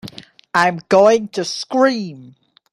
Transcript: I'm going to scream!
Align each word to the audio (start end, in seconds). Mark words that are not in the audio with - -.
I'm 0.55 0.79
going 0.89 1.27
to 1.27 1.45
scream! 1.45 2.35